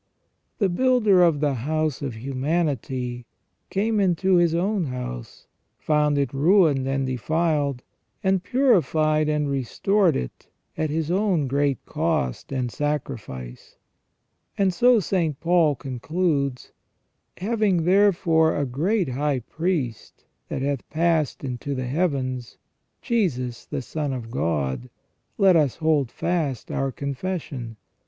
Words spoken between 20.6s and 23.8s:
hath passed into the heavens, Jesus